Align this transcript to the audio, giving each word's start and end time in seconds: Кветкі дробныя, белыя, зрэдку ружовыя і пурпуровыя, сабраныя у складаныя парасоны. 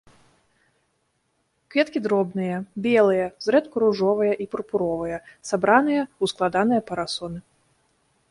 Кветкі 1.73 1.99
дробныя, 2.05 2.55
белыя, 2.85 3.27
зрэдку 3.47 3.75
ружовыя 3.85 4.33
і 4.45 4.49
пурпуровыя, 4.55 5.17
сабраныя 5.49 6.03
у 6.17 6.25
складаныя 6.35 6.81
парасоны. 6.89 7.39